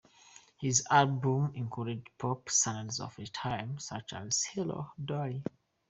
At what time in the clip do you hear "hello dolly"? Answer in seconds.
4.45-5.43